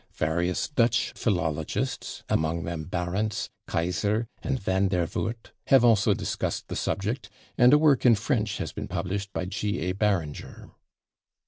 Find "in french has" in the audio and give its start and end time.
8.03-8.71